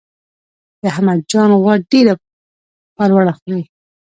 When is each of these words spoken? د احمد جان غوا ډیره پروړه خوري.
د 0.81 0.83
احمد 0.91 1.19
جان 1.31 1.49
غوا 1.61 1.73
ډیره 1.91 2.13
پروړه 2.95 3.33
خوري. 3.37 3.61